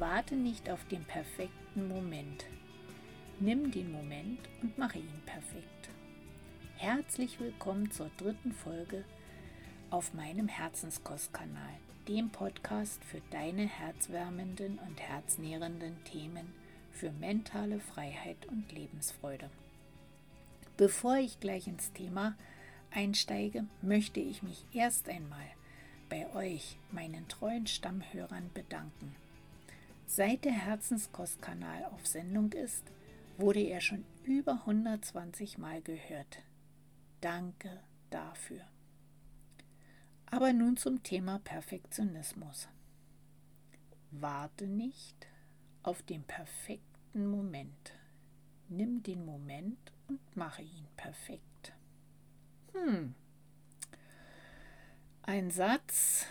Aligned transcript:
Warte 0.00 0.34
nicht 0.34 0.70
auf 0.70 0.82
den 0.86 1.04
perfekten 1.04 1.86
Moment. 1.86 2.46
Nimm 3.38 3.70
den 3.70 3.92
Moment 3.92 4.38
und 4.62 4.78
mache 4.78 4.96
ihn 4.96 5.22
perfekt. 5.26 5.90
Herzlich 6.78 7.38
willkommen 7.38 7.90
zur 7.90 8.10
dritten 8.16 8.54
Folge 8.54 9.04
auf 9.90 10.14
meinem 10.14 10.48
Herzenskostkanal, 10.48 11.74
dem 12.08 12.30
Podcast 12.30 13.04
für 13.04 13.20
deine 13.30 13.66
herzwärmenden 13.66 14.78
und 14.78 14.98
herznährenden 14.98 16.02
Themen 16.04 16.50
für 16.92 17.12
mentale 17.12 17.78
Freiheit 17.78 18.46
und 18.46 18.72
Lebensfreude. 18.72 19.50
Bevor 20.78 21.16
ich 21.16 21.40
gleich 21.40 21.66
ins 21.66 21.92
Thema 21.92 22.38
einsteige, 22.90 23.66
möchte 23.82 24.20
ich 24.20 24.42
mich 24.42 24.64
erst 24.72 25.10
einmal 25.10 25.50
bei 26.08 26.26
euch, 26.34 26.78
meinen 26.90 27.28
treuen 27.28 27.66
Stammhörern, 27.66 28.48
bedanken. 28.54 29.14
Seit 30.12 30.44
der 30.44 30.50
Herzenskostkanal 30.50 31.84
auf 31.84 32.04
Sendung 32.04 32.50
ist, 32.50 32.82
wurde 33.38 33.60
er 33.60 33.80
schon 33.80 34.04
über 34.24 34.54
120 34.54 35.56
Mal 35.56 35.82
gehört. 35.82 36.42
Danke 37.20 37.80
dafür. 38.10 38.60
Aber 40.26 40.52
nun 40.52 40.76
zum 40.76 41.04
Thema 41.04 41.38
Perfektionismus. 41.38 42.66
Warte 44.10 44.66
nicht 44.66 45.28
auf 45.84 46.02
den 46.02 46.24
perfekten 46.24 47.28
Moment. 47.28 47.94
Nimm 48.68 49.04
den 49.04 49.24
Moment 49.24 49.92
und 50.08 50.18
mache 50.36 50.62
ihn 50.62 50.88
perfekt. 50.96 51.72
Hm. 52.72 53.14
Ein 55.22 55.52
Satz, 55.52 56.26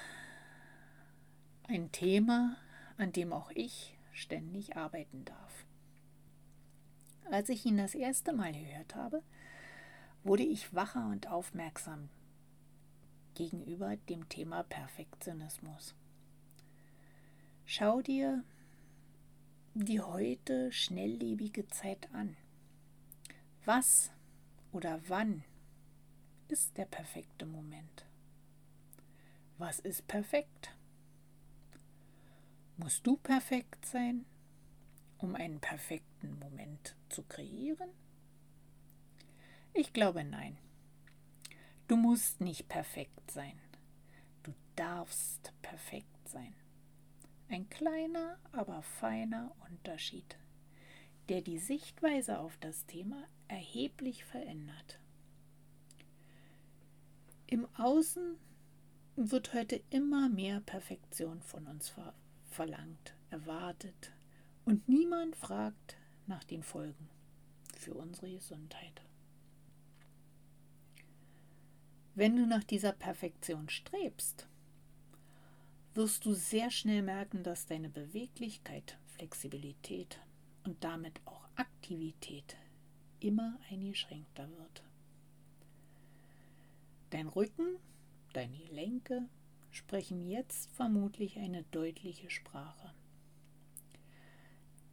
ein 1.69 1.93
Thema, 1.93 2.57
an 2.99 3.13
dem 3.13 3.31
auch 3.34 3.49
ich 3.55 3.98
ständig 4.12 4.76
arbeiten 4.76 5.23
darf. 5.26 5.66
Als 7.31 7.50
ich 7.50 7.66
ihn 7.66 7.78
das 7.78 7.95
erste 7.95 8.33
Mal 8.33 8.52
gehört 8.52 8.95
habe, 8.95 9.23
wurde 10.23 10.44
ich 10.44 10.73
wacher 10.73 11.08
und 11.08 11.31
aufmerksam 11.31 12.09
gegenüber 13.36 13.95
dem 13.95 14.28
Thema 14.28 14.64
Perfektionismus. 14.64 15.95
Schau 17.66 18.02
dir 18.02 18.44
die 19.75 20.02
heute 20.02 20.72
schnelllebige 20.72 21.67
Zeit 21.67 22.09
an. 22.13 22.36
Was 23.63 24.11
oder 24.73 25.00
wann 25.08 25.44
ist 26.50 26.78
der 26.78 26.86
perfekte 26.86 27.45
Moment? 27.45 28.06
Was 29.58 29.80
ist 29.80 30.08
perfekt? 30.08 30.73
Musst 32.81 33.05
du 33.05 33.17
perfekt 33.17 33.85
sein, 33.85 34.23
um 35.17 35.35
einen 35.35 35.59
perfekten 35.59 36.39
Moment 36.39 36.95
zu 37.09 37.23
kreieren? 37.23 37.89
Ich 39.73 39.91
glaube 39.91 40.23
nein. 40.23 40.58
Du 41.89 41.97
musst 41.97 42.39
nicht 42.39 42.69
perfekt 42.69 43.31
sein. 43.31 43.59
Du 44.44 44.53
darfst 44.77 45.52
perfekt 45.61 46.30
sein. 46.30 46.53
Ein 47.50 47.69
kleiner, 47.69 48.38
aber 48.53 48.81
feiner 48.81 49.53
Unterschied, 49.69 50.38
der 51.27 51.41
die 51.41 51.59
Sichtweise 51.59 52.39
auf 52.39 52.55
das 52.61 52.85
Thema 52.85 53.27
erheblich 53.50 54.23
verändert. 54.23 55.02
Im 57.45 57.67
Außen 57.75 58.38
wird 59.17 59.53
heute 59.53 59.83
immer 59.89 60.30
mehr 60.30 60.61
Perfektion 60.61 61.41
von 61.41 61.67
uns 61.67 61.89
ver 61.89 62.13
verlangt, 62.50 63.16
erwartet 63.30 64.14
und 64.66 64.88
niemand 64.88 65.36
fragt 65.36 65.97
nach 66.28 66.44
den 66.44 66.64
Folgen 66.64 67.09
für 67.78 67.94
unsere 67.94 68.30
Gesundheit. 68.31 69.02
Wenn 72.16 72.35
du 72.35 72.46
nach 72.46 72.63
dieser 72.63 72.91
Perfektion 72.91 73.69
strebst, 73.69 74.47
wirst 75.94 76.25
du 76.25 76.34
sehr 76.34 76.69
schnell 76.69 77.01
merken, 77.01 77.44
dass 77.44 77.66
deine 77.66 77.90
Beweglichkeit, 77.90 78.97
Flexibilität 79.06 80.19
und 80.66 80.84
damit 80.84 81.22
auch 81.25 81.47
Aktivität 81.56 82.57
immer 83.19 83.57
eingeschränkter 83.69 84.50
wird. 84.50 84.84
Dein 87.09 87.28
Rücken, 87.28 87.78
deine 88.34 88.57
Gelenke 88.57 89.28
sprechen 89.72 90.28
jetzt 90.28 90.72
vermutlich 90.72 91.38
eine 91.38 91.63
deutliche 91.63 92.30
Sprache. 92.30 92.94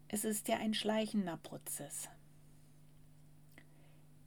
Es 0.08 0.24
ist 0.24 0.48
ja 0.48 0.58
ein 0.58 0.74
schleichender 0.74 1.36
Prozess. 1.36 2.08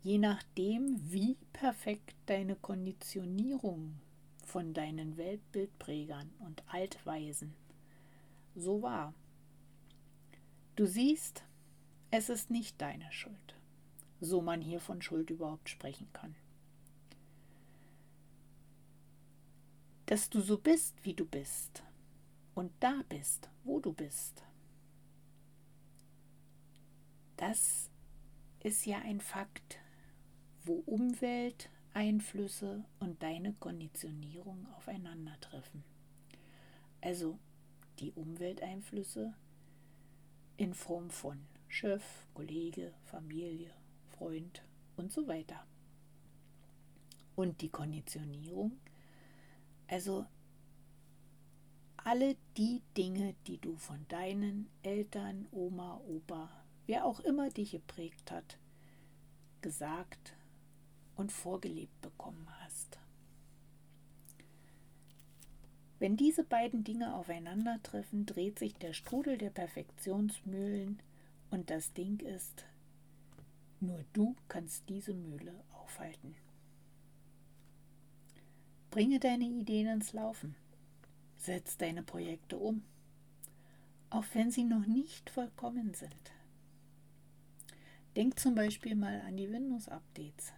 Je 0.02 0.18
nachdem, 0.18 1.00
wie 1.12 1.38
perfekt 1.54 2.16
deine 2.26 2.56
Konditionierung 2.56 4.00
von 4.46 4.74
deinen 4.74 5.18
Weltbildprägern 5.18 6.32
und 6.40 6.64
Altweisen 6.68 7.54
so 8.56 8.82
war. 8.82 9.14
Du 10.76 10.86
siehst, 10.86 11.44
es 12.12 12.30
ist 12.30 12.50
nicht 12.50 12.82
deine 12.82 13.12
Schuld, 13.12 13.56
so 14.20 14.42
man 14.42 14.62
hier 14.62 14.80
von 14.80 15.02
Schuld 15.02 15.30
überhaupt 15.30 15.70
sprechen 15.70 16.08
kann. 16.14 16.36
Dass 20.10 20.28
du 20.28 20.42
so 20.42 20.58
bist, 20.58 20.96
wie 21.06 21.14
du 21.14 21.24
bist 21.24 21.84
und 22.56 22.72
da 22.80 23.04
bist, 23.10 23.48
wo 23.64 23.80
du 23.80 23.94
bist. 23.94 24.44
Das 27.38 27.92
ist 28.64 28.88
ja 28.88 28.98
ein 29.04 29.22
Fakt, 29.22 29.78
wo 30.66 30.82
Umwelteinflüsse 30.88 32.84
und 33.00 33.22
deine 33.22 33.54
Konditionierung 33.54 34.66
aufeinandertreffen. 34.78 35.84
Also 37.02 37.38
die 38.00 38.12
Umwelteinflüsse 38.14 39.36
in 40.58 40.74
Form 40.74 41.12
von 41.12 41.38
Chef, 41.68 42.04
Kollege, 42.34 42.96
Familie, 43.06 43.70
Freund 44.18 44.64
und 44.98 45.12
so 45.12 45.28
weiter. 45.28 45.68
Und 47.36 47.62
die 47.62 47.70
Konditionierung 47.70 48.72
also 49.90 50.26
alle 51.98 52.36
die 52.58 52.82
Dinge, 52.96 53.36
die 53.48 53.58
du 53.58 53.76
von 53.76 54.06
deinen 54.08 54.70
Eltern, 54.84 55.48
Oma, 55.52 56.00
Opa, 56.08 56.50
wer 56.86 57.06
auch 57.06 57.20
immer 57.22 57.50
dich 57.50 57.72
geprägt 57.72 58.32
hat, 58.32 58.58
gesagt 59.62 60.34
und 61.16 61.32
vorgelebt 61.32 62.00
bekommen 62.02 62.48
hast. 62.62 62.98
Wenn 66.00 66.16
diese 66.16 66.46
beiden 66.46 66.86
Dinge 66.86 67.14
aufeinandertreffen, 67.14 68.26
dreht 68.26 68.58
sich 68.58 68.74
der 68.76 68.94
Strudel 68.94 69.38
der 69.38 69.50
Perfektionsmühlen 69.50 71.02
und 71.52 71.70
das 71.70 71.92
Ding 71.92 72.22
ist, 72.22 72.64
nur 73.82 74.06
du 74.14 74.36
kannst 74.48 74.88
diese 74.88 75.14
Mühle 75.14 75.54
aufhalten. 75.74 76.36
Bringe 78.92 79.20
deine 79.20 79.46
Ideen 79.46 79.88
ins 79.88 80.14
Laufen. 80.14 80.56
Setz 81.38 81.78
deine 81.78 82.04
Projekte 82.04 82.58
um, 82.58 82.84
auch 84.10 84.26
wenn 84.34 84.52
sie 84.52 84.64
noch 84.64 84.86
nicht 84.86 85.30
vollkommen 85.30 85.94
sind. 85.94 86.34
Denk 88.16 88.40
zum 88.40 88.56
Beispiel 88.56 88.96
mal 88.96 89.22
an 89.22 89.38
die 89.38 89.52
Windows-Updates, 89.52 90.54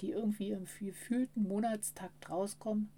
die 0.00 0.10
irgendwie 0.10 0.50
im 0.50 0.66
gefühlten 0.78 1.42
Monatstakt 1.42 2.30
rauskommen 2.30 2.88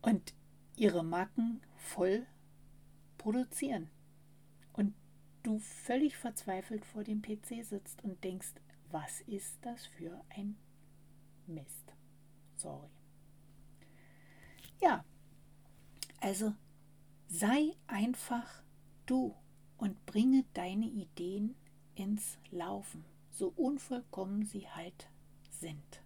und 0.00 0.32
ihre 0.76 1.04
Macken 1.04 1.60
voll 1.76 2.24
produzieren. 3.18 3.90
Und 4.72 4.94
du 5.42 5.58
völlig 5.58 6.16
verzweifelt 6.16 6.84
vor 6.84 7.02
dem 7.02 7.20
PC 7.20 7.64
sitzt 7.64 8.02
und 8.04 8.22
denkst, 8.22 8.54
was 8.90 9.20
ist 9.22 9.58
das 9.62 9.86
für 9.86 10.24
ein 10.36 10.56
Mist? 11.46 11.92
Sorry. 12.62 12.88
Ja, 14.80 15.04
also 16.20 16.54
sei 17.26 17.74
einfach 17.88 18.62
du 19.04 19.34
und 19.78 20.06
bringe 20.06 20.44
deine 20.54 20.86
Ideen 20.86 21.56
ins 21.96 22.38
Laufen, 22.52 23.04
so 23.32 23.52
unvollkommen 23.56 24.44
sie 24.44 24.68
halt 24.68 25.08
sind. 25.50 26.02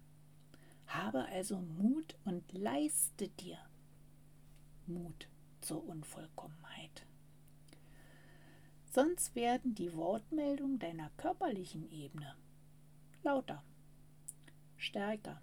Habe 0.87 1.25
also 1.25 1.59
Mut 1.59 2.15
und 2.25 2.51
leiste 2.53 3.27
dir 3.27 3.59
Mut 4.87 5.27
zur 5.61 5.87
Unvollkommenheit. 5.87 7.05
Sonst 8.91 9.35
werden 9.35 9.75
die 9.75 9.93
Wortmeldungen 9.93 10.79
deiner 10.79 11.11
körperlichen 11.17 11.87
Ebene 11.91 12.35
lauter, 13.21 13.61
stärker 14.77 15.39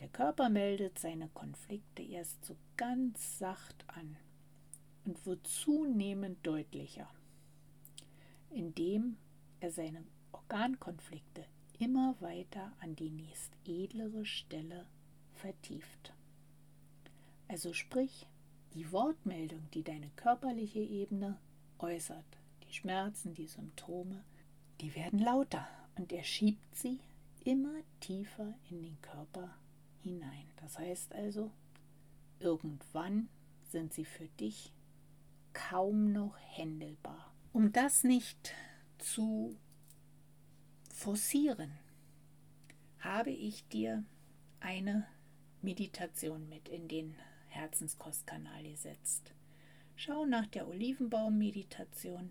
der 0.00 0.08
Körper 0.08 0.48
meldet 0.48 0.98
seine 0.98 1.28
Konflikte 1.28 2.02
erst 2.02 2.44
so 2.44 2.56
ganz 2.76 3.38
sacht 3.38 3.84
an. 3.88 4.16
und 5.04 5.26
wird 5.26 5.46
zunehmend 5.46 6.46
deutlicher, 6.46 7.08
indem 8.50 9.16
er 9.60 9.72
seine 9.72 10.04
Organkonflikte 10.30 11.44
immer 11.78 12.14
weiter 12.20 12.72
an 12.80 12.94
die 12.94 13.10
nächst 13.10 13.52
edlere 13.66 14.24
Stelle 14.24 14.86
vertieft. 15.34 16.12
Also 17.48 17.72
sprich, 17.72 18.26
die 18.74 18.90
Wortmeldung, 18.92 19.68
die 19.74 19.82
deine 19.82 20.08
körperliche 20.16 20.78
Ebene 20.78 21.36
äußert, 21.78 22.24
die 22.68 22.72
Schmerzen, 22.72 23.34
die 23.34 23.48
Symptome, 23.48 24.22
die 24.80 24.94
werden 24.94 25.18
lauter 25.18 25.66
und 25.96 26.12
er 26.12 26.24
schiebt 26.24 26.76
sie 26.76 27.00
immer 27.44 27.74
tiefer 28.00 28.54
in 28.70 28.82
den 28.82 29.00
Körper 29.02 29.50
hinein. 30.02 30.46
Das 30.56 30.78
heißt 30.78 31.12
also, 31.14 31.50
irgendwann 32.38 33.28
sind 33.68 33.92
sie 33.92 34.04
für 34.04 34.28
dich 34.40 34.72
kaum 35.52 36.12
noch 36.12 36.36
händelbar. 36.38 37.32
Um 37.52 37.72
das 37.72 38.04
nicht 38.04 38.54
zu 38.98 39.56
forcieren, 40.90 41.72
habe 43.00 43.30
ich 43.30 43.66
dir 43.68 44.04
eine 44.60 45.06
Meditation 45.60 46.48
mit 46.48 46.68
in 46.68 46.88
den 46.88 47.16
Herzenskostkanal 47.48 48.62
gesetzt. 48.62 49.34
Schau 49.96 50.24
nach 50.24 50.46
der 50.46 50.68
Olivenbaum-Meditation. 50.68 52.30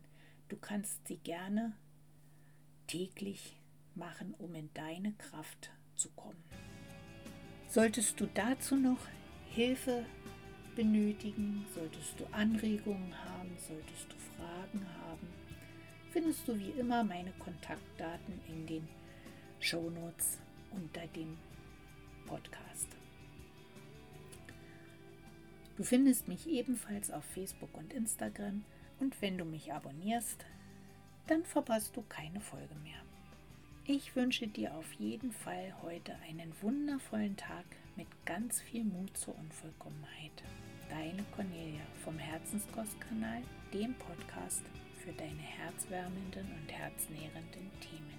Du 0.50 0.57
kannst 0.57 1.07
sie 1.07 1.17
gerne 1.17 1.74
täglich 2.88 3.57
machen, 3.95 4.33
um 4.33 4.56
in 4.56 4.69
deine 4.74 5.13
Kraft 5.13 5.71
zu 5.95 6.09
kommen. 6.12 6.44
Solltest 7.71 8.19
du 8.19 8.27
dazu 8.33 8.75
noch 8.75 9.00
Hilfe 9.47 10.06
benötigen, 10.75 11.65
solltest 11.73 12.19
du 12.19 12.25
Anregungen 12.33 13.15
haben, 13.23 13.50
solltest 13.65 14.12
du 14.12 14.18
Fragen 14.35 14.85
haben, 15.06 15.27
findest 16.12 16.45
du 16.45 16.59
wie 16.59 16.71
immer 16.71 17.01
meine 17.06 17.31
Kontaktdaten 17.39 18.41
in 18.50 18.68
den 18.68 18.89
Shownotes 19.62 20.41
unter 20.71 21.07
dem 21.15 21.38
Podcast. 22.25 22.89
Du 25.77 25.85
findest 25.85 26.27
mich 26.27 26.50
ebenfalls 26.50 27.09
auf 27.09 27.24
Facebook 27.24 27.74
und 27.77 27.94
Instagram 27.94 28.65
und 29.00 29.21
wenn 29.21 29.38
du 29.38 29.45
mich 29.45 29.71
abonnierst, 29.71 30.45
dann 31.27 31.45
verpasst 31.45 31.95
du 31.95 32.01
keine 32.01 32.41
Folge 32.41 32.75
mehr. 32.83 33.00
Ich 33.93 34.15
wünsche 34.15 34.47
dir 34.47 34.73
auf 34.77 34.93
jeden 34.93 35.33
Fall 35.33 35.73
heute 35.81 36.15
einen 36.25 36.53
wundervollen 36.61 37.35
Tag 37.35 37.65
mit 37.97 38.07
ganz 38.25 38.61
viel 38.61 38.85
Mut 38.85 39.17
zur 39.17 39.38
Unvollkommenheit. 39.38 40.31
Deine 40.89 41.21
Cornelia 41.35 41.81
vom 42.01 42.17
Herzenskostkanal, 42.17 43.41
dem 43.73 43.93
Podcast 43.95 44.63
für 45.03 45.11
deine 45.11 45.41
herzwärmenden 45.41 46.47
und 46.53 46.71
herznährenden 46.71 47.69
Themen. 47.81 48.11